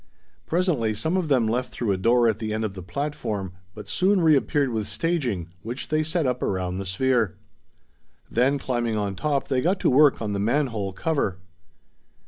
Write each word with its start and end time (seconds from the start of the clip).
Presently 0.47 0.95
some 0.95 1.15
of 1.15 1.27
them 1.27 1.47
left 1.47 1.69
through 1.71 1.91
a 1.91 1.97
door 1.97 2.27
at 2.27 2.39
the 2.39 2.55
end 2.55 2.65
of 2.65 2.73
the 2.73 2.81
platform, 2.81 3.53
but 3.75 3.87
soon 3.87 4.19
reappeared 4.21 4.71
with 4.71 4.87
staging, 4.87 5.51
which 5.61 5.89
they 5.89 6.01
set 6.01 6.25
up 6.25 6.41
around 6.41 6.79
the 6.79 6.87
sphere. 6.87 7.37
Then, 8.27 8.57
climbing 8.57 8.97
on 8.97 9.15
top, 9.15 9.47
they 9.47 9.61
got 9.61 9.79
to 9.81 9.91
work 9.91 10.19
on 10.19 10.33
the 10.33 10.39
man 10.39 10.65
hole 10.73 10.91
cover. 10.91 11.37